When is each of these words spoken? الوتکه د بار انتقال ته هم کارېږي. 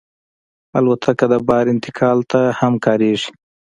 الوتکه 0.77 1.25
د 1.33 1.35
بار 1.47 1.65
انتقال 1.73 2.17
ته 2.31 2.41
هم 2.59 2.73
کارېږي. 2.85 3.29